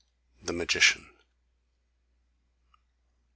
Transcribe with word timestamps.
THE 0.41 0.51
MAGICIAN. 0.51 1.03
1. 1.11 1.15